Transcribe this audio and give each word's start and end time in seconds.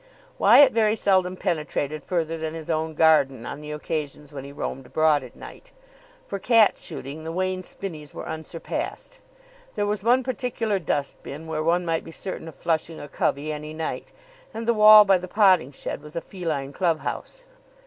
Wyatt 0.39 0.71
very 0.71 0.95
seldom 0.95 1.37
penetrated 1.37 2.03
further 2.03 2.35
than 2.35 2.55
his 2.55 2.71
own 2.71 2.95
garden 2.95 3.45
on 3.45 3.61
the 3.61 3.69
occasions 3.71 4.33
when 4.33 4.43
he 4.43 4.51
roamed 4.51 4.87
abroad 4.87 5.21
at 5.21 5.35
night. 5.35 5.71
For 6.25 6.39
cat 6.39 6.75
shooting 6.79 7.23
the 7.23 7.31
Wain 7.31 7.61
spinneys 7.61 8.11
were 8.11 8.25
unsurpassed. 8.27 9.19
There 9.75 9.85
was 9.85 10.03
one 10.03 10.23
particular 10.23 10.79
dustbin 10.79 11.45
where 11.45 11.61
one 11.61 11.85
might 11.85 12.03
be 12.03 12.09
certain 12.09 12.47
of 12.47 12.55
flushing 12.55 12.99
a 12.99 13.07
covey 13.07 13.53
any 13.53 13.75
night; 13.75 14.11
and 14.55 14.67
the 14.67 14.73
wall 14.73 15.05
by 15.05 15.19
the 15.19 15.27
potting 15.27 15.71
shed 15.71 16.01
was 16.01 16.15
a 16.15 16.21
feline 16.21 16.73
club 16.73 17.01
house. 17.01 17.45